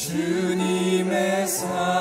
[0.00, 1.99] 주님의 사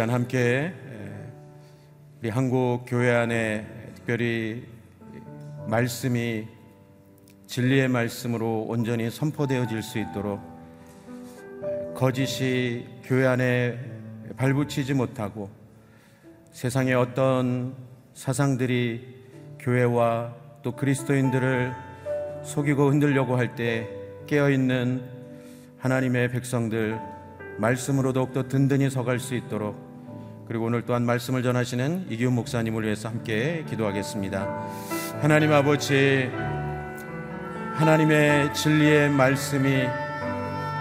[0.00, 0.72] 시간 함께
[2.22, 3.66] 우리 한국 교회 안에
[3.96, 4.66] 특별히
[5.66, 6.46] 말씀이
[7.46, 10.40] 진리의 말씀으로 온전히 선포되어질 수 있도록
[11.94, 13.78] 거짓이 교회 안에
[14.38, 15.50] 발붙이지 못하고
[16.52, 17.74] 세상의 어떤
[18.14, 19.06] 사상들이
[19.58, 21.74] 교회와 또 그리스도인들을
[22.44, 23.86] 속이고 흔들려고 할 때
[24.26, 25.02] 깨어있는
[25.76, 26.98] 하나님의 백성들
[27.58, 29.89] 말씀으로 더욱더 든든히 서갈 수 있도록
[30.50, 34.48] 그리고 오늘 또한 말씀을 전하시는 이기훈 목사님을 위해서 함께 기도하겠습니다.
[35.22, 36.28] 하나님 아버지
[37.76, 39.86] 하나님의 진리의 말씀이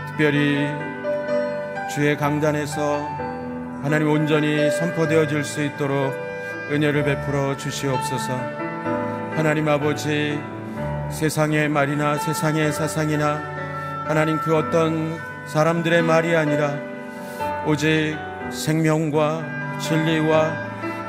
[0.07, 0.66] 특별히
[1.94, 3.00] 주의 강단에서
[3.83, 6.15] 하나님 온전히 선포되어질 수 있도록
[6.72, 8.33] 은혜를 베풀어 주시옵소서.
[9.36, 10.39] 하나님 아버지
[11.12, 13.36] 세상의 말이나 세상의 사상이나
[14.07, 15.15] 하나님 그 어떤
[15.45, 16.75] 사람들의 말이 아니라
[17.68, 18.18] 오직
[18.50, 20.52] 생명과 진리와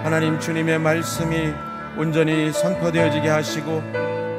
[0.04, 1.52] 하나님 주님의 말씀이
[1.96, 3.82] 온전히 선포되어지게 하시고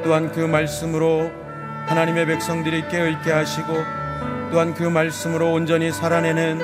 [0.04, 1.30] 또한 그 말씀으로
[1.86, 3.72] 하나님의 백성들이 깨어있게 하시고
[4.50, 6.60] 또한 그 말씀으로 온전히 살아내는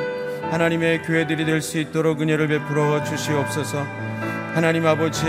[0.51, 3.85] 하나님의 교회들이 될 수 있도록 은혜를 베풀어 주시옵소서.
[4.55, 5.25] 하나님 아버지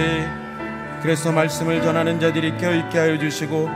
[1.01, 3.69] 그래서 말씀을 전하는 자들이 깨어있게 하여 주시고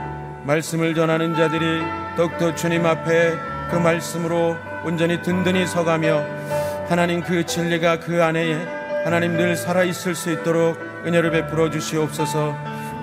[0.44, 1.82] 말씀을 전하는 자들이
[2.16, 3.34] 더욱더 주님 앞에
[3.70, 6.22] 그 말씀으로 온전히 든든히 서가며
[6.88, 8.54] 하나님 그 진리가 그 안에
[9.04, 12.54] 하나님 늘 살아있을 수 있도록 은혜를 베풀어 주시옵소서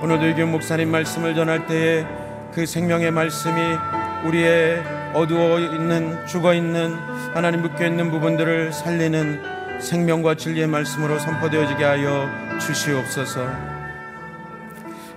[0.01, 2.05] 오늘도 이균 목사님 말씀을 전할 때에
[2.53, 3.59] 그 생명의 말씀이
[4.25, 4.83] 우리의
[5.13, 6.93] 어두워 있는 죽어 있는
[7.33, 12.29] 하나님 묶여 있는 부분들을 살리는 생명과 진리의 말씀으로 선포되어지게 하여
[12.59, 13.47] 주시옵소서.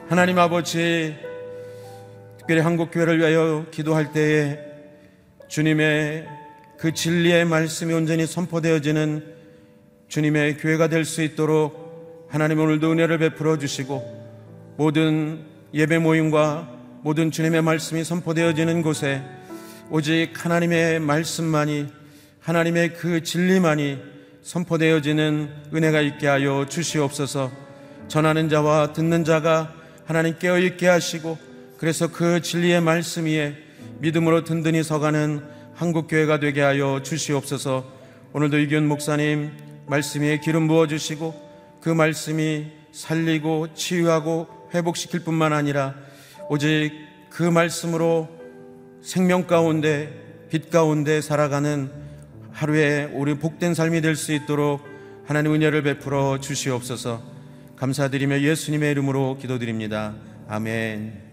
[0.08, 1.16] 하나님 아버지
[2.38, 4.58] 특별히 한국 교회를 위하여 기도할 때에
[5.48, 6.43] 주님의
[6.78, 9.24] 그 진리의 말씀이 온전히 선포되어지는
[10.08, 16.70] 주님의 교회가 될 수 있도록 하나님 오늘도 은혜를 베풀어 주시고 모든 예배 모임과
[17.02, 19.22] 모든 주님의 말씀이 선포되어지는 곳에
[19.90, 21.88] 오직 하나님의 말씀만이
[22.40, 23.98] 하나님의 그 진리만이
[24.42, 27.50] 선포되어지는 은혜가 있게 하여 주시옵소서.
[28.08, 29.72] 전하는 자와 듣는 자가
[30.04, 31.38] 하나님 깨어 있게 하시고
[31.78, 33.56] 그래서 그 진리의 말씀 위에
[34.00, 35.42] 믿음으로 든든히 서가는
[35.74, 37.84] 한국교회가 되게 하여 주시옵소서
[38.32, 39.52] 오늘도 이균 목사님
[39.86, 45.94] 말씀 위에 기름 부어주시고 그 말씀이 살리고 치유하고 회복시킬 뿐만 아니라
[46.48, 46.92] 오직
[47.30, 48.28] 그 말씀으로
[49.02, 51.90] 생명 가운데 빛 가운데 살아가는
[52.52, 54.80] 하루에 우리 복된 삶이 될 수 있도록
[55.26, 57.22] 하나님 은혜를 베풀어 주시옵소서
[57.76, 60.14] 감사드리며 예수님의 이름으로 기도드립니다.
[60.48, 61.12] 아멘.
[61.14, 61.24] 예,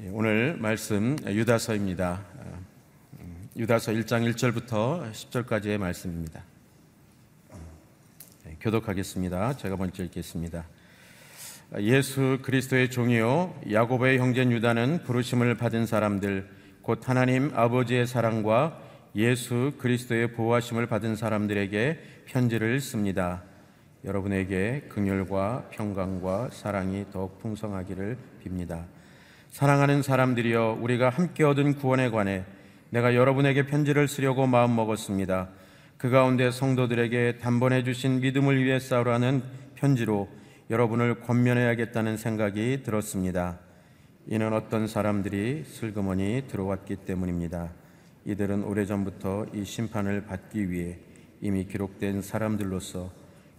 [0.00, 2.20] 오늘 말씀 유다서입니다.
[3.56, 6.42] 유다서 1장 1절부터 10절까지의 말씀입니다.
[8.48, 9.56] 예, 교독하겠습니다.
[9.56, 10.66] 제가 먼저 읽겠습니다.
[11.78, 16.50] 예수 그리스도의 종이요 야고보의 형제 유다는 부르심을 받은 사람들
[16.82, 18.82] 곧 하나님 아버지의 사랑과
[19.14, 23.44] 예수 그리스도의 보호하심을 받은 사람들에게 편지를 씁니다.
[24.04, 28.86] 여러분에게 긍휼과 평강과 사랑이 더욱 풍성하기를 빕니다.
[29.54, 32.44] 사랑하는 사람들이여 우리가 함께 얻은 구원에 관해
[32.90, 35.48] 내가 여러분에게 편지를 쓰려고 마음 먹었습니다.
[35.96, 39.44] 그 가운데 성도들에게 단번해 주신 믿음을 위해 싸우라는
[39.76, 40.28] 편지로
[40.70, 43.60] 여러분을 권면해야겠다는 생각이 들었습니다.
[44.26, 47.70] 이는 어떤 사람들이 슬그머니 들어왔기 때문입니다.
[48.24, 50.98] 이들은 오래전부터 이 심판을 받기 위해
[51.40, 53.08] 이미 기록된 사람들로서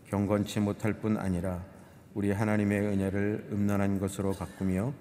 [0.10, 1.64] 경건치 못할 뿐 아니라
[2.14, 4.92] 우리 하나님의 은혜를 음란한 것으로 바꾸며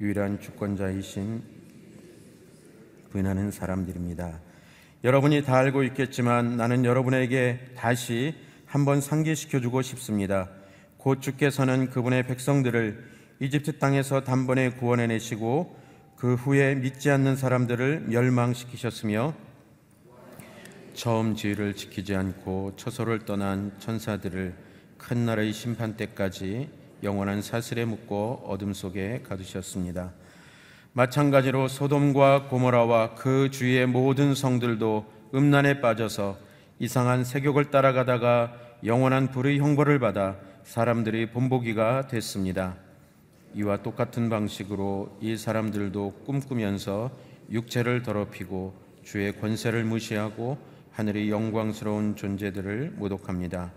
[0.00, 1.42] 유일한 주권자이신
[3.10, 4.40] 부인하는 사람들입니다.
[5.04, 10.48] 여러분이 다 알고 있겠지만 나는 여러분에게 다시 한번 상기시켜 주고 싶습니다.
[10.96, 15.78] 곧 주께서는 그분의 백성들을 이집트 땅에서 단번에 구원해 내시고
[16.16, 19.34] 그 후에 믿지 않는 사람들을 멸망시키셨으며
[20.94, 24.54] 처음 지위를 지키지 않고 처소를 떠난 천사들을
[24.96, 30.12] 큰 나라의 심판 때까지 영원한 사슬에 묶고 어둠 속에 가두셨습니다.
[30.92, 36.36] 마찬가지로 소돔과 고모라와 그 주위의 모든 성들도 음란에 빠져서
[36.78, 38.52] 이상한 세욕을 따라가다가
[38.84, 42.76] 영원한 불의 형벌을 받아 사람들이 본보기가 됐습니다.
[43.54, 47.10] 이와 똑같은 방식으로 이 사람들도 꿈꾸면서
[47.50, 50.58] 육체를 더럽히고 주의 권세를 무시하고
[50.92, 53.72] 하늘의 영광스러운 존재들을 모독합니다.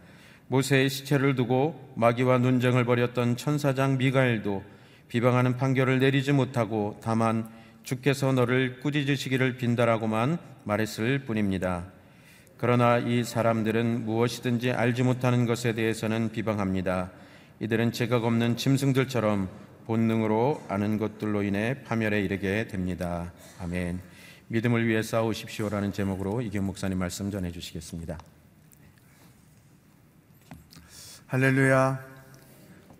[0.54, 4.64] 모세의 시체를 두고 마귀와 논쟁을 벌였던 천사장 미가엘도
[5.08, 7.50] 비방하는 판결을 내리지 못하고 다만
[7.82, 11.88] 주께서 너를 꾸짖으시기를 빈다라고만 말했을 뿐입니다.
[12.58, 17.10] 그러나 이 사람들은 무엇이든지 알지 못하는 것에 대해서는 비방합니다.
[17.60, 19.50] 이들은 제각 없는 짐승들처럼
[19.88, 23.34] 본능으로 아는 것들로 인해 파멸에 이르게 됩니다.
[23.60, 24.00] 아멘.
[24.50, 28.20] 믿음을 위해 싸우십시오라는 제목으로 이경 목사님 말씀 전해 주시겠습니다.
[31.34, 32.00] 할렐루야.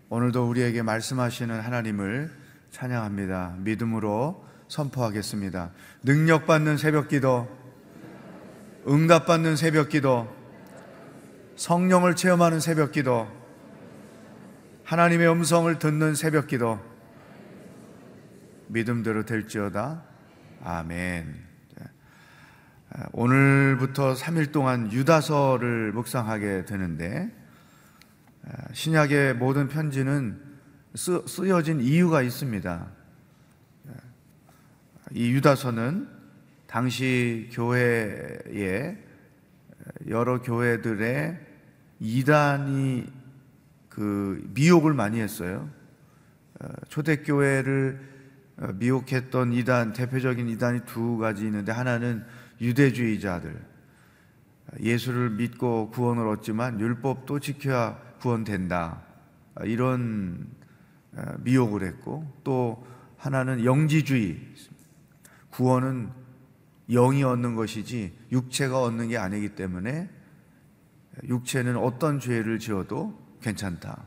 [0.10, 2.32] 오늘도 우리에게 말씀하시는 하나님을
[2.72, 3.58] 찬양합니다.
[3.60, 5.70] 믿음으로 선포하겠습니다.
[6.02, 7.48] 능력받는 새벽 기도,
[8.88, 10.36] 응답받는 새벽 기도,
[11.58, 13.32] 성령을 체험하는 새벽 기도,
[14.84, 16.80] 하나님의 음성을 듣는 새벽 기도,
[18.66, 20.02] 믿음대로 될지어다.
[20.64, 21.36] 아멘.
[23.12, 27.43] 오늘부터 3일 동안 유다서를 묵상하게 되는데,
[28.74, 30.42] 신약의 모든 편지는
[30.96, 32.88] 쓰, 여진 이유가 있습니다.
[35.12, 36.08] 이 유다서는
[36.68, 38.98] 당시 교회에
[40.08, 41.40] 여러 교회들의
[42.00, 43.06] 이단이
[43.90, 45.70] 그 미혹을 많이 했어요.
[46.90, 48.14] 초대교회를
[48.76, 52.26] 미혹했던 이단, 대표적인 이단이 두 가지 있는데 하나는
[52.62, 53.74] 유대주의자들.
[54.80, 59.02] 예수를 믿고 구원을 얻지만 율법도 지켜야 구원된다.
[59.66, 60.48] 이런
[61.40, 62.88] 미혹을 했고 또
[63.18, 64.40] 하나는 영지주의.
[65.50, 66.10] 구원은
[66.90, 70.10] 영이 얻는 것이지 육체가 얻는 게 아니기 때문에
[71.26, 74.06] 육체는 어떤 죄를 지어도 괜찮다.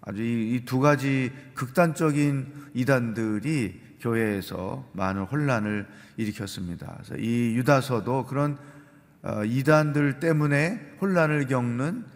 [0.00, 5.86] 아주 이 두 가지 극단적인 이단들이 교회에서 많은 혼란을
[6.16, 6.94] 일으켰습니다.
[6.96, 8.58] 그래서 이 유다서도 그런
[9.22, 12.13] 어, 이단들 때문에 혼란을 겪는 어,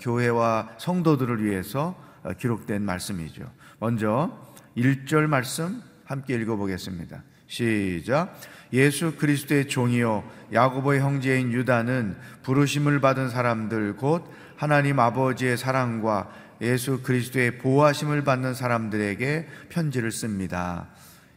[0.00, 3.50] 교회와 성도들을 위해서 어, 기록된 말씀이죠.
[3.78, 4.38] 먼저
[4.76, 7.22] 1절 말씀 함께 읽어보겠습니다.
[7.46, 8.34] 시작.
[8.72, 14.24] 예수 그리스도의 종이요 야고보의 형제인 유다는 부르심을 받은 사람들 곧
[14.56, 16.30] 하나님 아버지의 사랑과
[16.62, 20.88] 예수 그리스도의 보호하심을 받는 사람들에게 편지를 씁니다.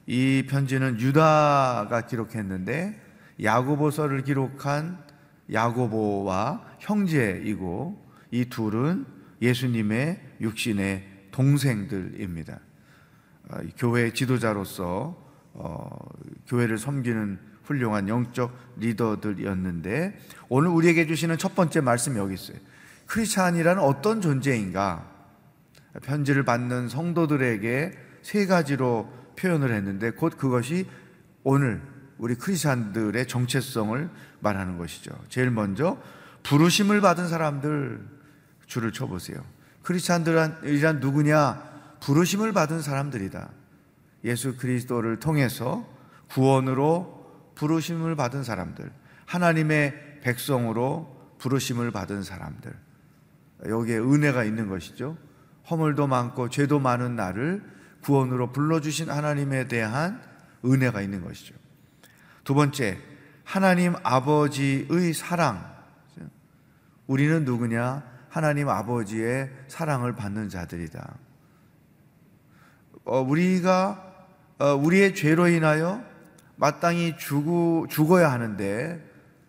[0.05, 3.01] 이 편지는 유다가 기록했는데
[3.43, 4.99] 야고보서를 기록한
[5.51, 9.05] 야고보와 형제이고 이 둘은
[9.41, 12.59] 예수님의 육신의 동생들입니다.
[13.49, 15.89] 어, 교회 지도자로서 어,
[16.47, 22.57] 교회를 섬기는 훌륭한 영적 리더들이었는데 오늘 우리에게 주시는 첫 번째 말씀이 여기 있어요.
[23.07, 25.11] 크리스찬이라는 어떤 존재인가?
[26.03, 27.91] 편지를 받는 성도들에게
[28.21, 30.87] 세 가지로 표현을 했는데 곧 그것이
[31.43, 31.81] 오늘
[32.17, 35.11] 우리 크리스찬들의 정체성을 말하는 것이죠.
[35.29, 36.01] 제일 먼저
[36.43, 38.14] 부르심을 받은 사람들
[38.67, 39.37] 줄을 쳐보세요.
[39.83, 41.97] 크리스찬들이란 누구냐?
[41.99, 43.49] 부르심을 받은 사람들이다.
[44.23, 45.87] 예수 그리스도를 통해서
[46.29, 48.91] 구원으로 부르심을 받은 사람들,
[49.25, 52.73] 하나님의 백성으로 부르심을 받은 사람들.
[53.67, 55.17] 여기에 은혜가 있는 것이죠.
[55.69, 57.63] 허물도 많고 죄도 많은 나를
[58.01, 60.21] 구원으로 불러주신 하나님에 대한
[60.63, 61.55] 은혜가 있는 것이죠.
[62.43, 62.99] 두 번째,
[63.43, 65.73] 하나님 아버지의 사랑.
[67.07, 68.14] 우리는 누구냐?
[68.35, 71.15] 하나님 아버지의 사랑을 받는 자들이다.
[73.05, 74.13] 어, 우리가
[74.59, 76.03] 어, 우리의 죄로 인하여
[76.57, 79.01] 마땅히 죽어, 죽어야 하는데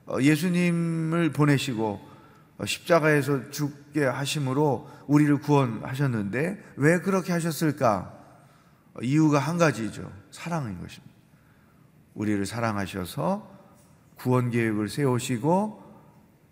[0.06, 2.00] 어, 예수님을 보내시고
[2.58, 8.14] 어, 십자가에서 죽게 하심으로 우리를 구원하셨는데 왜 그렇게 하셨을까?
[8.94, 10.12] 어, 이유가 한 가지죠.
[10.30, 11.12] 사랑인 것입니다.
[12.14, 13.50] 우리를 사랑하셔서
[14.14, 15.82] 구원 계획을 세우시고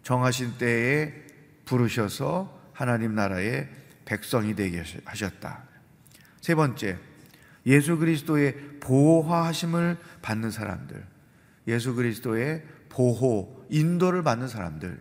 [0.03, 1.24] 정하신 때에
[1.65, 3.69] 부르셔서 하나님 나라의
[4.05, 5.65] 백성이 되게 하셨다.
[6.41, 6.99] 세 번째,
[7.67, 11.07] 예수 그리스도의 보호하심을 받는 사람들.
[11.69, 15.01] 예수 그리스도의 보호, 인도를 받는 사람들.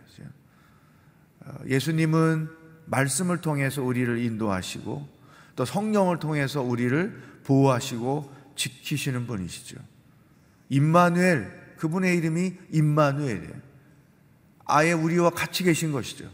[1.40, 2.48] 어, 예수님은
[2.86, 5.08] 말씀을 통해서 우리를 인도하시고
[5.56, 9.76] 또 성령을 통해서 우리를 보호하시고 지키시는 분이시죠.
[10.70, 13.52] 임마누엘, 그분의 이름이 임마누엘이에요.
[14.66, 16.30] 아예 우리와 같이 계신 것이죠.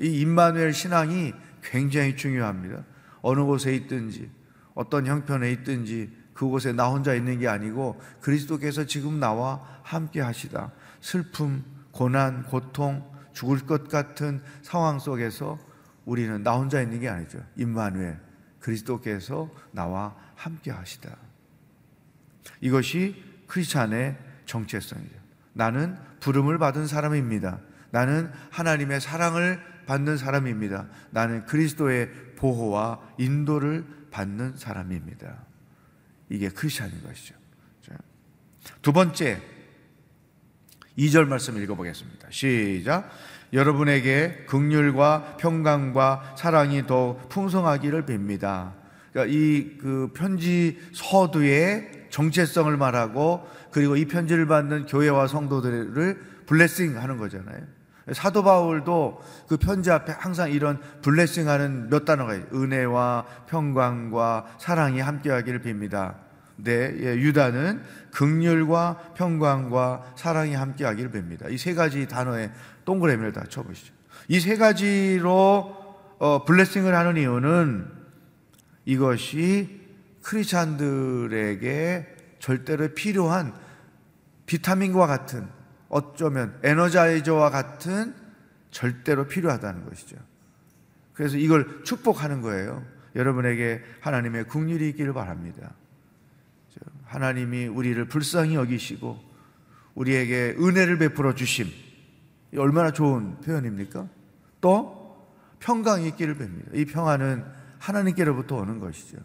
[0.00, 2.84] 이 임마누엘 신앙이 굉장히 중요합니다.
[3.22, 4.30] 어느 곳에 있든지
[4.74, 10.70] 어떤 형편에 있든지 그곳에 나 혼자 있는 게 아니고 그리스도께서 지금 나와 함께 하시다.
[11.00, 15.58] 슬픔, 고난, 고통, 죽을 것 같은 상황 속에서
[16.04, 17.38] 우리는 나 혼자 있는 게 아니죠.
[17.56, 18.18] 임마누엘
[18.60, 21.16] 그리스도께서 나와 함께 하시다.
[22.60, 25.16] 이것이 크리스찬의 정체성이죠.
[25.52, 27.60] 나는 부름을 받은 사람입니다.
[27.90, 30.88] 나는 하나님의 사랑을 받는 사람입니다.
[31.10, 35.44] 나는 그리스도의 보호와 인도를 받는 사람입니다.
[36.28, 37.34] 이게 크리스천인 것이죠.
[38.82, 39.40] 두 번째,
[40.98, 42.28] 2절 말씀 읽어보겠습니다.
[42.30, 43.10] 시작.
[43.52, 48.72] 여러분에게 극률과 평강과 사랑이 더 풍성하기를 빕니다.
[49.12, 57.75] 그러니까 이그 편지 서두의 정체성을 말하고 그리고 이 편지를 받는 교회와 성도들을 블레싱 하는 거잖아요.
[58.12, 62.48] 사도 바울도 그 편지 앞에 항상 이런 블레싱 하는 몇 단어가 있어요.
[62.54, 66.14] 은혜와 평강과 사랑이 함께하기를 빕니다.
[66.58, 67.82] 네, 예, 유다는
[68.12, 71.50] 극률과 평강과 사랑이 함께하기를 빕니다.
[71.52, 72.50] 이 세 가지 단어에
[72.84, 73.92] 동그라미를 다 쳐보시죠.
[74.28, 75.76] 이 세 가지로
[76.18, 77.90] 어, 블레싱을 하는 이유는
[78.86, 79.80] 이것이
[80.22, 82.06] 크리스찬들에게
[82.38, 83.52] 절대로 필요한
[84.46, 85.48] 비타민과 같은
[85.88, 88.14] 어쩌면 에너자이저와 같은
[88.70, 90.16] 절대로 필요하다는 것이죠.
[91.14, 92.84] 그래서 이걸 축복하는 거예요.
[93.14, 95.72] 여러분에게 하나님의 국률이 있기를 바랍니다.
[97.04, 99.18] 하나님이 우리를 불쌍히 여기시고
[99.94, 101.68] 우리에게 은혜를 베풀어 주심.
[102.56, 104.08] 얼마나 좋은 표현입니까?
[104.60, 105.26] 또
[105.60, 106.74] 평강이 있기를 빕니다.
[106.74, 107.44] 이 평안은
[107.78, 109.18] 하나님께로부터 오는 것이죠.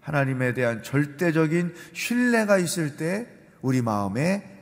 [0.00, 3.26] 하나님에 대한 절대적인 신뢰가 있을 때
[3.62, 4.59] 우리 마음에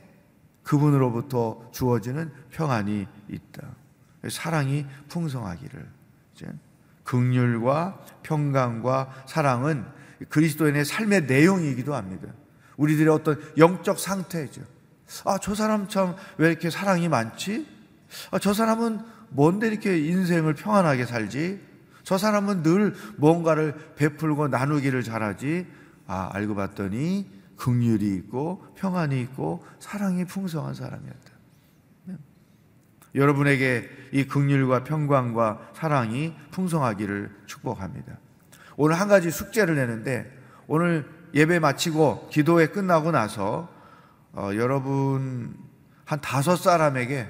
[0.69, 3.63] 그분으로부터 주어지는 평안이 있다.
[4.29, 5.89] 사랑이 풍성하기를.
[7.03, 9.83] 극률과 평강과 사랑은
[10.29, 12.27] 그리스도인의 삶의 내용이기도 합니다.
[12.77, 14.61] 우리들의 어떤 영적 상태죠.
[15.25, 17.65] 아, 저 사람 참 왜 이렇게 사랑이 많지?
[18.29, 21.61] 아, 저 사람은 뭔데 이렇게 인생을 평안하게 살지?
[22.03, 25.65] 저 사람은 늘 뭔가를 베풀고 나누기를 잘하지.
[26.05, 31.31] 아, 알고 봤더니 긍휼이 있고 평안이 있고 사랑이 풍성한 사람이었다.
[32.05, 32.15] 네.
[33.13, 38.17] 여러분에게 이 긍휼과 평강과 사랑이 풍성하기를 축복합니다.
[38.77, 40.31] 오늘 한 가지 숙제를 내는데
[40.67, 43.69] 오늘 예배 마치고 기도회 끝나고 나서
[44.31, 45.55] 어, 여러분
[46.05, 47.27] 한 다섯 사람에게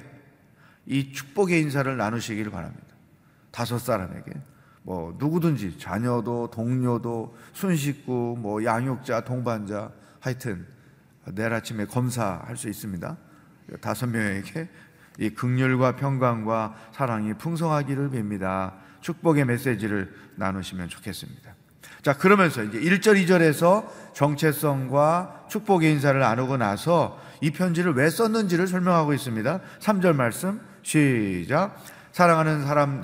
[0.85, 2.85] 이 축복의 인사를 나누시기를 바랍니다.
[3.51, 4.31] 다섯 사람에게.
[4.83, 10.65] 뭐 누구든지 자녀도 동료도 순식구 뭐 양육자 동반자 하여튼
[11.25, 13.17] 내일 아침에 검사할 수 있습니다.
[13.81, 14.69] 다섯 명에게
[15.19, 18.73] 이 극렬과 평강과 사랑이 풍성하기를 빕니다.
[19.01, 21.55] 축복의 메시지를 나누시면 좋겠습니다.
[22.01, 29.13] 자, 그러면서 이제 1절, 2절에서 정체성과 축복의 인사를 나누고 나서 이 편지를 왜 썼는지를 설명하고
[29.13, 29.59] 있습니다.
[29.79, 31.75] 3절 말씀, 시작.
[32.11, 33.03] 사랑하는 사람,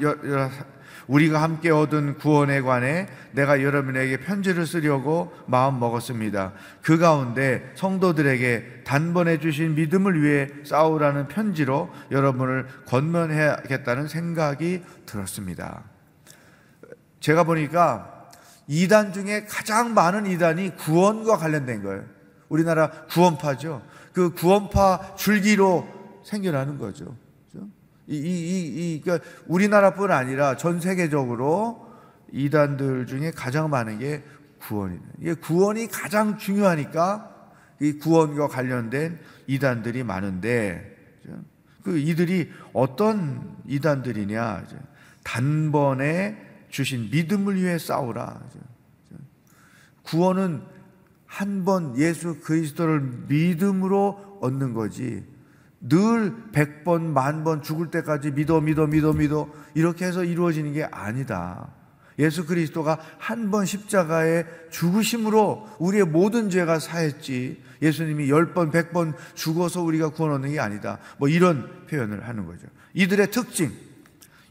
[1.08, 6.54] 우리가 함께 얻은 구원에 관해 내가 여러분에게 편지를 쓰려고 마음 먹었습니다.
[6.82, 15.84] 그 가운데 성도들에게 단번에 주신 믿음을 위해 싸우라는 편지로 여러분을 권면해야겠다는 생각이 들었습니다.
[17.20, 18.30] 제가 보니까
[18.68, 22.04] 이단 중에 가장 많은 이단이 구원과 관련된 거예요.
[22.50, 23.82] 우리나라 구원파죠.
[24.14, 25.88] 그 구원파 줄기로
[26.24, 27.16] 생겨나는 거죠.
[28.08, 31.86] 이, 이, 이, 그러니까 우리나라뿐 아니라 전 세계적으로
[32.32, 34.24] 이단들 중에 가장 많은 게
[34.60, 35.02] 구원이에요.
[35.20, 37.32] 이게 구원이 가장 중요하니까
[37.82, 40.96] 이 구원과 관련된 이단들이 많은데
[41.84, 44.66] 그 이들이 어떤 이단들이냐?
[45.24, 46.38] 단번에
[46.70, 48.42] 주신 믿음을 위해 싸우라.
[50.04, 50.62] 구원은
[51.26, 55.24] 한 번 예수 그리스도를 믿음으로 얻는 거지.
[55.88, 59.50] 늘 백번, 만 번 죽을 때까지 믿어, 믿어, 믿어, 믿어.
[59.76, 61.70] 이렇게 해서 이루어지는 게 아니다.
[62.18, 67.62] 예수 그리스도가 한 번 십자가에 죽으심으로 우리의 모든 죄가 사했지.
[67.82, 70.98] 예수님이 열 번, 백번 죽어서 우리가 구원 얻는 게 아니다.
[71.18, 72.68] 뭐 이런 표현을 하는 거죠.
[72.94, 73.72] 이들의 특징,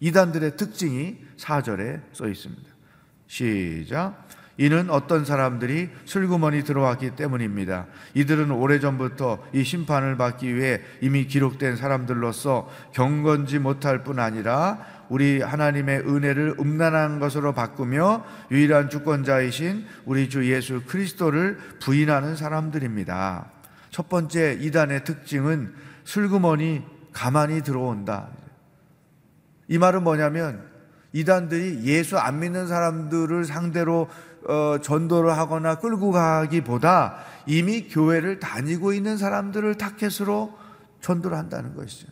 [0.00, 2.62] 이단들의 특징이 사절에 써 있습니다.
[3.26, 4.23] 시작.
[4.56, 7.86] 이는 어떤 사람들이 슬그머니 들어왔기 때문입니다.
[8.14, 16.00] 이들은 오래전부터 이 심판을 받기 위해 이미 기록된 사람들로서 경건지 못할 뿐 아니라 우리 하나님의
[16.00, 23.50] 은혜를 음란한 것으로 바꾸며 유일한 주권자이신 우리 주 예수 그리스도를 부인하는 사람들입니다.
[23.90, 28.28] 첫 번째 이단의 특징은 슬그머니 가만히 들어온다.
[29.68, 30.74] 이 말은 뭐냐면
[31.12, 34.08] 이단들이 예수 안 믿는 사람들을 상대로
[34.46, 40.58] 어, 전도를 하거나 끌고 가기보다 이미 교회를 다니고 있는 사람들을 타켓으로
[41.00, 42.08] 전도를 한다는 것이죠.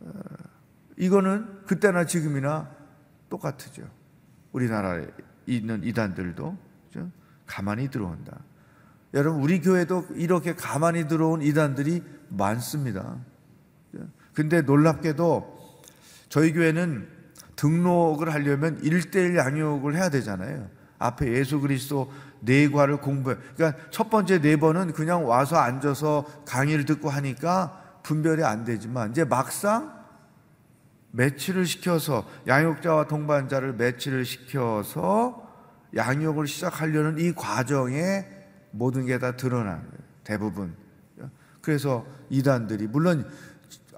[0.00, 0.10] 어,
[0.96, 2.68] 이거는 그때나 지금이나
[3.28, 3.88] 똑같죠.
[4.52, 5.06] 우리나라에
[5.46, 7.10] 있는 이단들도 그죠?
[7.46, 8.38] 가만히 들어온다.
[9.14, 13.16] 여러분 우리 교회도 이렇게 가만히 들어온 이단들이 많습니다.
[14.34, 15.58] 근데 놀랍게도
[16.28, 17.08] 저희 교회는
[17.58, 20.68] 등록을 하려면 일대일 양육을 해야 되잖아요.
[20.98, 23.36] 앞에 예수 그리스도 네과를 공부해.
[23.56, 29.24] 그러니까 첫 번째 네 번은 그냥 와서 앉아서 강의를 듣고 하니까 분별이 안 되지만 이제
[29.24, 29.92] 막상
[31.10, 35.44] 매치를 시켜서 양육자와 동반자를 매치를 시켜서
[35.96, 38.26] 양육을 시작하려는 이 과정에
[38.70, 40.02] 모든 게 다 드러나는 거예요.
[40.22, 40.74] 대부분.
[41.60, 43.28] 그래서 이단들이 물론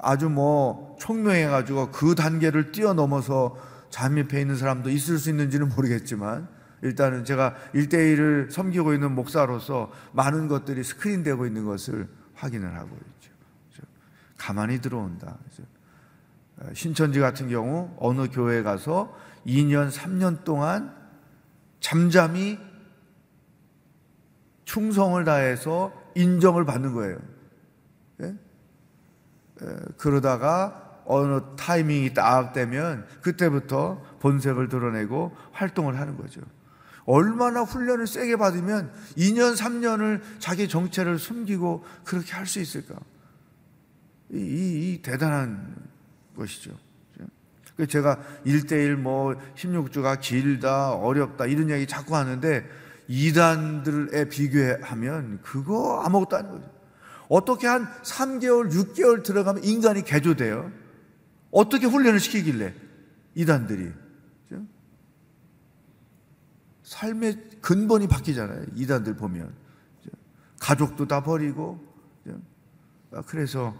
[0.01, 3.57] 아주 뭐 총명해 가지고 그 단계를 뛰어넘어서
[3.89, 6.47] 잠입해 있는 사람도 있을 수 있는지는 모르겠지만
[6.83, 13.83] 일단은 제가 일대일을 섬기고 있는 목사로서 많은 것들이 스크린되고 있는 것을 확인을 하고 있죠.
[14.37, 15.39] 가만히 들어온다.
[16.59, 19.15] 어, 신천지 같은 경우 어느 교회 가서
[19.47, 20.95] 2년, 3년 동안
[21.81, 22.59] 잠잠히
[24.65, 27.19] 충성을 다해서 인정을 받는 거예요.
[28.23, 28.35] 예?
[29.97, 36.41] 그러다가 어느 타이밍이 딱 되면 그때부터 본색을 드러내고 활동을 하는 거죠.
[37.05, 42.95] 얼마나 훈련을 세게 받으면 2년, 3년을 자기 정체를 숨기고 그렇게 할 수 있을까?
[44.33, 45.75] 이, 이, 이 대단한
[46.37, 46.71] 것이죠.
[47.89, 52.65] 제가 1대1 뭐 16주가 길다, 어렵다, 이런 얘기 자꾸 하는데
[53.09, 56.71] 이단들에 비교하면 그거 아무것도 아닌 거죠.
[57.29, 60.71] 어떻게 한 3개월, 6개월 들어가면 인간이 개조돼요?
[61.51, 62.75] 어떻게 훈련을 시키길래?
[63.35, 63.93] 이단들이.
[66.91, 68.67] 삶의 근본이 바뀌잖아요.
[68.75, 69.53] 이단들 보면.
[70.59, 71.85] 가족도 다 버리고.
[73.27, 73.75] 그래서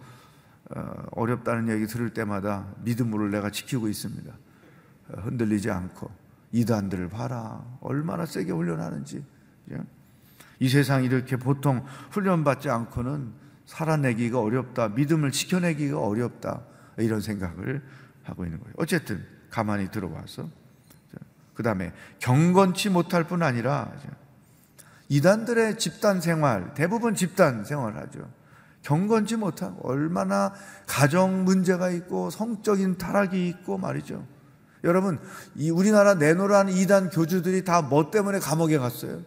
[0.71, 4.33] 어, 어렵다는 얘기 들을 때마다 믿음으로 내가 지키고 있습니다.
[5.09, 6.11] 어, 흔들리지 않고
[6.53, 7.65] 이단들을 봐라.
[7.81, 9.25] 얼마나 세게 훈련하는지.
[10.61, 13.33] 이 세상 이렇게 보통 훈련받지 않고는
[13.67, 14.89] 살아내기가 어렵다.
[14.91, 16.63] 믿음을 지켜내기가 어렵다.
[17.03, 17.83] 이런 생각을
[18.25, 18.75] 하고 있는 거예요.
[18.77, 20.49] 어쨌든 가만히 들어와서
[21.55, 23.93] 그 다음에 경건치 못할 뿐 아니라
[25.09, 28.31] 이단들의 집단 생활, 대부분 집단 생활을 하죠.
[28.83, 30.55] 경건치 못하고 얼마나
[30.87, 34.25] 가정 문제가 있고 성적인 타락이 있고 말이죠.
[34.85, 35.19] 여러분,
[35.55, 39.21] 이 우리나라 내노라는 이단 교주들이 다 뭐 때문에 감옥에 갔어요?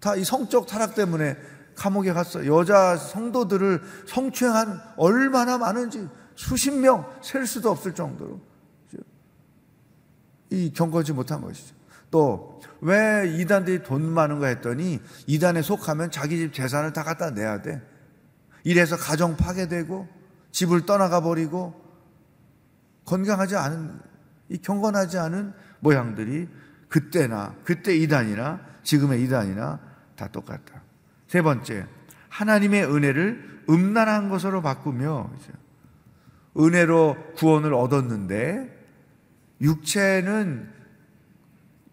[0.00, 1.36] 다 이 성적 타락 때문에
[1.74, 2.58] 감옥에 갔어요.
[2.58, 8.40] 여자 성도들을 성추행한 얼마나 많은지 수십 명 셀 수도 없을 정도로
[10.50, 11.74] 이 경건치 못한 것이죠.
[12.10, 17.80] 또 왜 이단들이 돈 많은가 했더니 이단에 속하면 자기 집 재산을 다 갖다 내야 돼.
[18.62, 20.06] 이래서 가정 파괴되고
[20.52, 21.82] 집을 떠나가 버리고
[23.06, 24.00] 건강하지 않은
[24.50, 26.46] 이 경건하지 않은 모양들이
[26.90, 29.80] 그때나 그때 이단이나 지금의 이단이나
[30.14, 30.82] 다 똑같다.
[31.26, 31.86] 세 번째,
[32.28, 35.30] 하나님의 은혜를 음란한 것으로 바꾸며
[36.56, 38.70] 은혜로 구원을 얻었는데
[39.60, 40.68] 육체는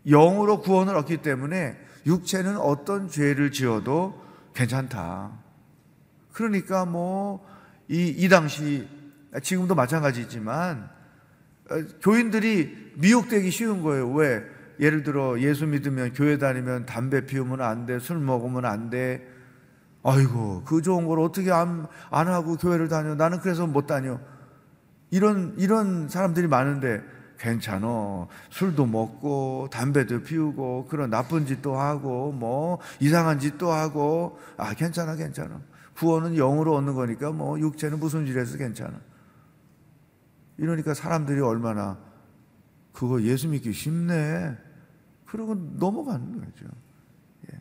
[0.07, 4.19] 영으로 구원을 얻기 때문에 육체는 어떤 죄를 지어도
[4.53, 5.31] 괜찮다.
[6.33, 7.45] 그러니까 뭐,
[7.87, 8.87] 이, 이 당시,
[9.43, 10.89] 지금도 마찬가지지만,
[11.69, 14.11] 어, 교인들이 미혹되기 쉬운 거예요.
[14.11, 14.43] 왜?
[14.79, 19.27] 예를 들어 예수 믿으면 교회 다니면 담배 피우면 안 돼, 술 먹으면 안 돼.
[20.03, 23.13] 아이고, 그 좋은 걸 어떻게 안, 안 하고 교회를 다녀?
[23.13, 24.19] 나는 그래서 못 다녀.
[25.11, 27.03] 이런, 이런 사람들이 많은데,
[27.37, 28.27] 괜찮어.
[28.49, 35.61] 술도 먹고, 담배도 피우고, 그런 나쁜 짓도 하고, 뭐, 이상한 짓도 하고, 아, 괜찮아, 괜찮아.
[35.95, 38.99] 구원은 영으로 얻는 거니까, 뭐, 육체는 무슨 일에서 괜찮아.
[40.57, 41.97] 이러니까 사람들이 얼마나,
[42.93, 44.55] 그거 예수 믿기 쉽네.
[45.25, 46.65] 그러고 넘어가는 거죠.
[47.51, 47.59] 예.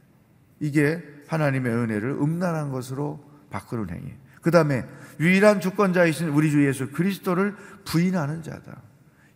[0.59, 4.13] 이게 하나님의 은혜를 음란한 것으로 바꾸는 행위.
[4.40, 4.85] 그 다음에
[5.18, 8.83] 유일한 주권자이신 우리 주 예수 그리스도를 부인하는 자다.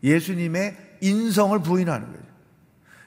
[0.02, 2.24] 예수님의 인성을 부인하는 거죠.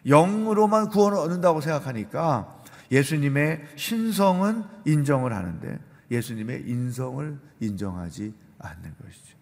[0.06, 5.80] 영으로만 구원을 얻는다고 생각하니까 예수님의 신성은 인정을 하는데
[6.10, 9.38] 예수님의 인성을 인정하지 않는 것이죠.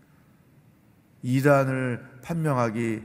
[1.22, 3.02] 이단을 판명하기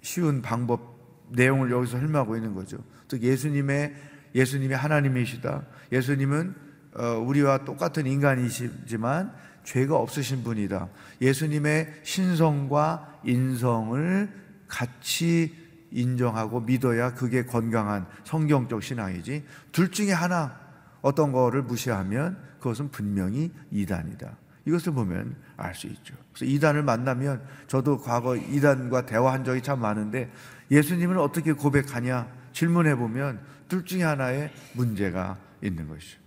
[0.00, 0.94] 쉬운 방법
[1.30, 2.78] 내용을 여기서 설명하고 있는 거죠.
[3.08, 3.94] 즉 예수님의
[4.34, 5.64] 예수님이 하나님이시다.
[5.92, 6.63] 예수님은 어,
[6.94, 9.32] 우리와 똑같은 인간이시지만
[9.64, 10.88] 죄가 없으신 분이다.
[11.20, 15.54] 예수님의 신성과 인성을 같이
[15.90, 19.44] 인정하고 믿어야 그게 건강한 성경적 신앙이지.
[19.72, 20.58] 둘 중에 하나
[21.02, 24.36] 어떤 거를 무시하면 그것은 분명히 이단이다.
[24.66, 26.14] 이것을 보면 알 수 있죠.
[26.32, 30.32] 그래서 이단을 만나면 저도 과거 이단과 대화한 적이 참 많은데
[30.70, 36.23] 예수님은 어떻게 고백하냐 질문해 보면 둘 중에 하나의 문제가 있는 것이죠.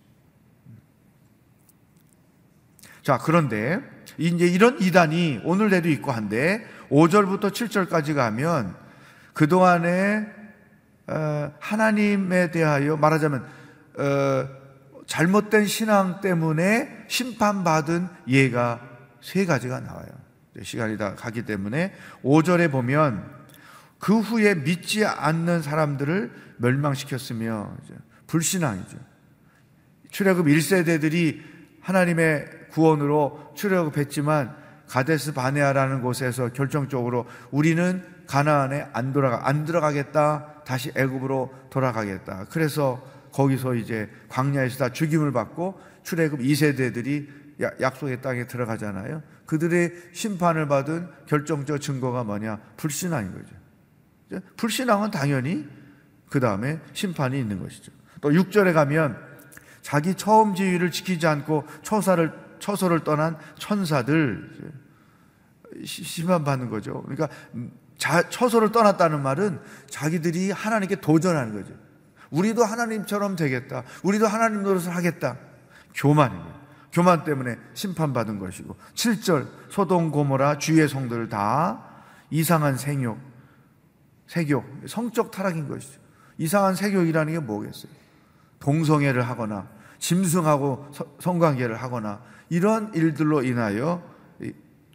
[3.08, 3.80] 자, 그런데
[4.18, 8.76] 이제 이런 이단이 오늘내도 있고 한데 5절부터 7절까지 가면
[9.32, 10.28] 그동안에
[11.08, 13.46] 어, 하나님에 대하여 말하자면
[13.98, 14.50] 어,
[15.06, 18.82] 잘못된 신앙 때문에 심판받은 예가
[19.22, 20.10] 세 가지가 나와요.
[20.62, 21.94] 시간이 다 가기 때문에
[22.26, 23.24] 5절에 보면
[24.00, 27.74] 그 후에 믿지 않는 사람들을 멸망시켰으며
[28.28, 28.98] 불신앙이죠.
[30.12, 31.42] 출애굽 1세대들이
[31.80, 34.56] 하나님의 구원으로 출애굽했지만
[34.88, 40.64] 가데스 바네아라는 곳에서 결정적으로 우리는 가나안에 안 돌아가 안 들어가겠다.
[40.66, 42.46] 다시 애굽으로 돌아가겠다.
[42.50, 47.28] 그래서 거기서 이제 광야에서 다 죽임을 받고 출애굽 2세대들이
[47.82, 49.24] 약속의 땅에 들어가잖아요.
[49.46, 52.60] 그들의 심판을 받은 결정적 증거가 뭐냐?
[52.78, 54.42] 불신앙인 거죠.
[54.58, 55.68] 불신앙은 당연히
[56.30, 57.92] 그 다음에 심판이 있는 것이죠.
[58.22, 59.18] 또 6절에 가면
[59.82, 62.34] 자기 처음 지위를 지키지 않고 처사를,
[62.68, 64.74] 처소를 떠난 천사들
[65.86, 67.02] 심판받는 거죠.
[67.04, 67.30] 그러니까
[67.98, 71.74] 자, 처소를 떠났다는 말은 자기들이 하나님께 도전하는 거죠.
[72.30, 73.84] 우리도 하나님처럼 되겠다.
[74.04, 75.38] 우리도 하나님 노릇을 하겠다.
[75.96, 76.58] 교만입니다.
[76.92, 81.86] 교만 때문에 심판받은 것이고 7절 소동 고모라 주의 성들을 다
[82.30, 83.18] 이상한 생욕
[84.28, 86.02] 세교 성적 타락인 것이죠.
[86.38, 87.92] 이상한 세교이라는 게 뭐겠어요?
[88.60, 89.68] 동성애를 하거나
[90.00, 94.04] 짐승하고 성관계를 하거나 이런 일들로 인하여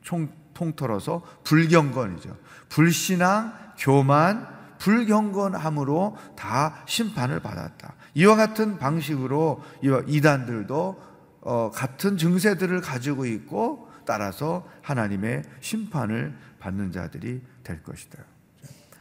[0.02, 2.36] 총, 통틀어서 불경건이죠.
[2.68, 4.46] 불신앙, 교만,
[4.78, 7.94] 불경건함으로 다 심판을 받았다.
[8.14, 9.62] 이와 같은 방식으로
[10.06, 11.12] 이단들도
[11.42, 18.24] 어, 같은 증세들을 가지고 있고 따라서 하나님의 심판을 받는 자들이 될 것이다.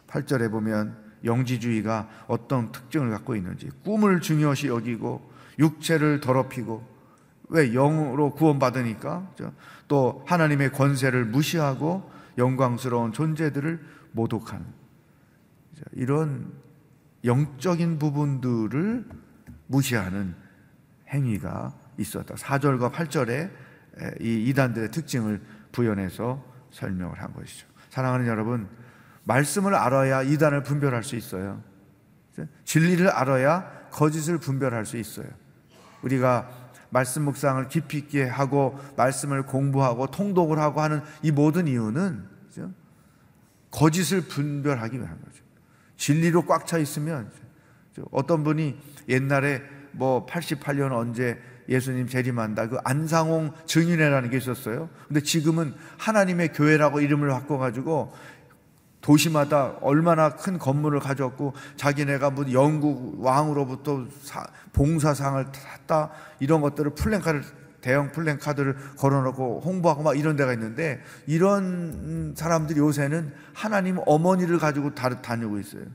[0.08, 6.91] 8절에 보면 영지주의가 어떤 특징을 갖고 있는지 꿈을 중요시 여기고 육체를 더럽히고
[7.52, 9.34] 왜 영으로 구원받으니까
[9.88, 13.80] 또 하나님의 권세를 무시하고 영광스러운 존재들을
[14.14, 14.66] 모독하는
[15.92, 16.54] 이런
[17.26, 19.06] 영적인 부분들을
[19.68, 20.34] 무시하는
[21.10, 22.36] 행위가 있었다.
[22.36, 23.52] 4절과 8절에
[24.22, 25.42] 이 이단들의 특징을
[25.74, 27.68] 부연해서 설명을 한 것이죠.
[27.90, 28.70] 사랑하는 여러분,
[29.26, 31.62] 말씀을 알아야 이단을 분별할 수 있어요.
[32.64, 35.28] 진리를 알아야 거짓을 분별할 수 있어요.
[36.02, 36.50] 우리가
[36.92, 42.72] 말씀 묵상을 깊이 있게 하고 말씀을 공부하고 통독을 하고 하는 이 모든 이유는 그죠?
[43.72, 45.44] 거짓을 분별하기 위한 거죠.
[45.98, 47.32] 진리로 꽉 차 있으면
[48.12, 48.78] 어떤 분이
[49.10, 52.68] 옛날에 뭐 88년 언제 예수님 재림한다.
[52.68, 54.90] 그 안상홍 증인회라는 게 있었어요.
[55.08, 58.14] 근데 지금은 하나님의 교회라고 이름을 바꿔 가지고
[59.02, 64.06] 도시마다 얼마나 큰 건물을 가졌고 자기네가 뭐 영국 왕으로부터
[64.74, 67.42] 봉사상을 탔다 이런 것들을 플랜카드
[67.82, 75.60] 대형 플랜카드를 걸어놓고 홍보하고 막 이런 데가 있는데 이런 사람들이 요새는 하나님 어머니를 가지고 다니고
[75.60, 75.86] 있어요.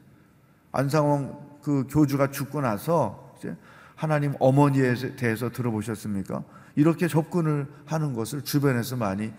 [0.72, 3.56] 안상홍 그 교주가 죽고 나서 이제
[3.94, 6.42] 하나님 어머니에 대해서 들어보셨습니까?
[6.74, 9.32] 이렇게 접근을 하는 것을 주변에서 많이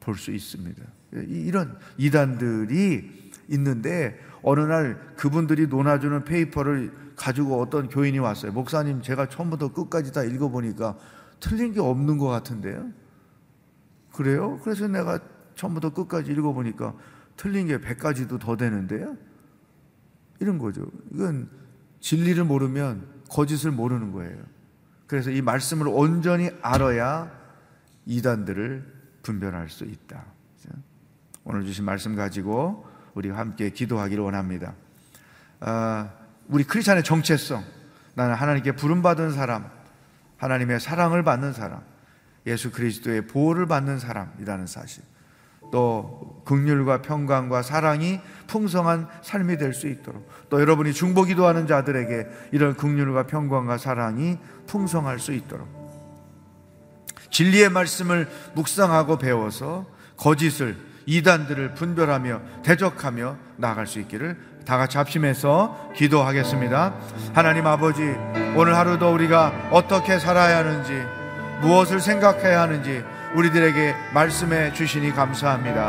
[0.00, 0.82] 볼 수 있습니다.
[1.12, 8.52] 이런 이단들이 있는데 어느 날 그분들이 논아주는 페이퍼를 가지고 어떤 교인이 왔어요.
[8.52, 10.96] 목사님, 제가 처음부터 끝까지 다 읽어보니까
[11.40, 12.90] 틀린 게 없는 것 같은데요?
[14.12, 14.60] 그래요?
[14.62, 15.18] 그래서 내가
[15.54, 16.94] 처음부터 끝까지 읽어보니까
[17.36, 19.16] 틀린 게 100가지도 더 되는데요?
[20.40, 20.86] 이런 거죠.
[21.12, 21.48] 이건
[22.00, 24.36] 진리를 모르면 거짓을 모르는 거예요.
[25.06, 27.30] 그래서 이 말씀을 온전히 알아야
[28.06, 30.24] 이단들을 분별할 수 있다.
[31.50, 34.74] 오늘 주신 말씀 가지고 우리 함께 기도하기를 원합니다.
[35.60, 36.10] 아,
[36.46, 37.64] 우리 크리스찬의 정체성,
[38.14, 39.70] 나는 하나님께 부름받은 사람,
[40.36, 41.80] 하나님의 사랑을 받는 사람,
[42.46, 45.02] 예수 그리스도의 보호를 받는 사람이라는 사실.
[45.72, 52.74] 또 극률과 평강과 사랑이 풍성한 삶이 될 수 있도록 또 여러분이 중보 기도하는 자들에게 이런
[52.74, 55.68] 극률과 평강과 사랑이 풍성할 수 있도록
[57.30, 66.94] 진리의 말씀을 묵상하고 배워서 거짓을 이단들을 분별하며 대적하며 나아갈 수 있기를 다 같이 합심해서 기도하겠습니다.
[67.32, 68.02] 하나님 아버지
[68.54, 70.92] 오늘 하루도 우리가 어떻게 살아야 하는지
[71.62, 73.02] 무엇을 생각해야 하는지
[73.34, 75.86] 우리들에게 말씀해 주시니 감사합니다.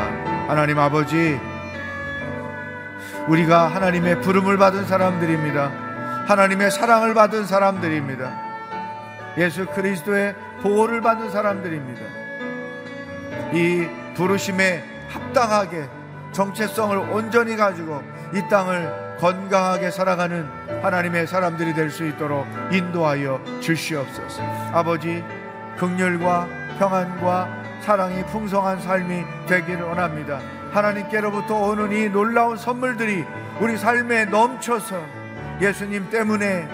[0.48, 1.38] 하나님 아버지,
[3.28, 6.24] 우리가 하나님의 부름을 받은 사람들입니다.
[6.28, 8.30] 하나님의 사랑을 받은 사람들입니다.
[9.36, 12.00] 예수 그리스도의 보호를 받는 사람들입니다.
[13.52, 15.88] 이 부르심에 합당하게
[16.32, 20.48] 정체성을 온전히 가지고 이 땅을 건강하게 살아가는
[20.82, 24.42] 하나님의 사람들이 될 수 있도록 인도하여 주시옵소서.
[24.72, 25.22] 아버지,
[25.76, 26.46] 극렬과
[26.78, 27.48] 평안과
[27.82, 30.40] 사랑이 풍성한 삶이 되기를 원합니다.
[30.72, 33.24] 하나님께로부터 오는 이 놀라운 선물들이
[33.60, 34.96] 우리 삶에 넘쳐서
[35.60, 36.68] 예수님 때문에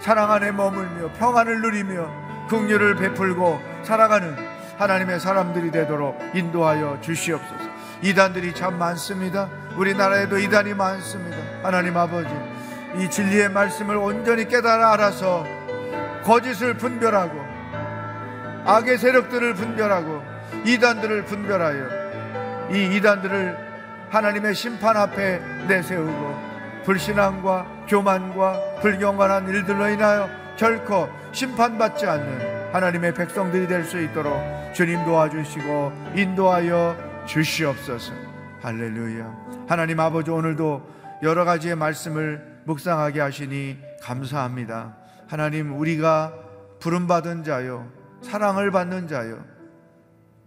[0.00, 4.36] 사랑 안에 머물며 평안을 누리며 긍휼을 베풀고 살아가는
[4.76, 7.74] 하나님의 사람들이 되도록 인도하여 주시옵소서.
[8.02, 9.48] 이단들이 참 많습니다.
[9.76, 11.36] 우리나라에도 이단이 많습니다.
[11.62, 12.28] 하나님 아버지,
[12.98, 15.44] 이 진리의 말씀을 온전히 깨달아 알아서
[16.22, 17.44] 거짓을 분별하고
[18.66, 20.22] 악의 세력들을 분별하고
[20.64, 23.56] 이단들을 분별하여 이 이단들을
[24.10, 33.84] 하나님의 심판 앞에 내세우고 불신앙과 교만과 불경건한 일들로 인하여 결코 심판받지 않는 하나님의 백성들이 될
[33.84, 34.34] 수 있도록
[34.74, 38.12] 주님 도와주시고 인도하여 주시옵소서.
[38.62, 39.64] 할렐루야.
[39.68, 40.82] 하나님 아버지 오늘도
[41.22, 44.96] 여러 가지의 말씀을 묵상하게 하시니 감사합니다.
[45.28, 46.34] 하나님 우리가
[46.80, 47.88] 부름받은 자요
[48.22, 49.44] 사랑을 받는 자요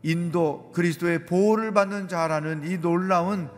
[0.04, 3.50] 인도 그리스도의 보호를 받는 자라는 이 놀라운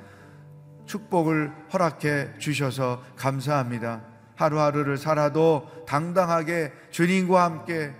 [0.85, 4.01] 축복을 허락해 주셔서 감사합니다.
[4.35, 7.95] 하루하루를 살아도 당당하게 주님과 함께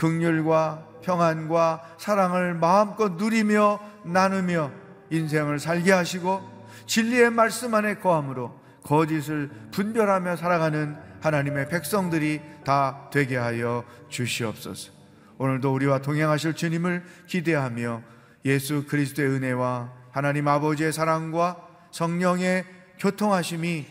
[0.00, 4.70] 극률과 평안과 사랑을 마음껏 누리며 나누며
[5.10, 6.40] 인생을 살게 하시고
[6.86, 14.92] 진리의 말씀 안에 거함으로 거짓을 분별하며 살아가는 하나님의 백성들이 다 되게 하여 주시옵소서.
[15.36, 18.02] 오늘도 우리와 동행하실 주님을 기대하며
[18.46, 21.58] 예수 그리스도의 은혜와 하나님 아버지의 사랑과
[21.90, 22.64] 성령의
[22.98, 23.86] 교통하심이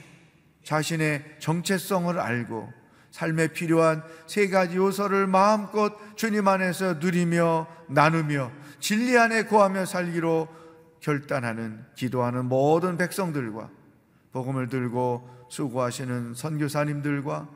[0.64, 2.79] 자신의 정체성을 알고
[3.12, 10.48] 삶에 필요한 세 가지 요소를 마음껏 주님 안에서 누리며 나누며 진리 안에 거하며 살기로
[11.00, 13.70] 결단하는 기도하는 모든 백성들과
[14.32, 17.50] 복음을 들고 수고하시는 선교사님들과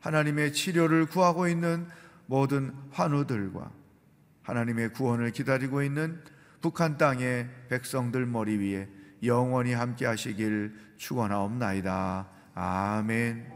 [0.00, 1.86] 하나님의 치료를 구하고 있는
[2.26, 3.70] 모든 환우들과
[4.42, 6.20] 하나님의 구원을 기다리고 있는
[6.60, 8.88] 북한 땅의 백성들 머리 위에
[9.22, 12.28] 영원히 함께 하시길 축원하옵나이다.
[12.54, 13.55] 아멘.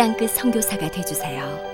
[0.00, 1.69] 땅끝 선교사가 되주세요.